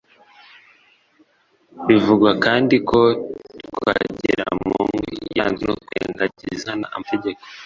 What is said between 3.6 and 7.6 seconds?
Twagiramungu yaranzwe no kwirengangiza nkana amategeko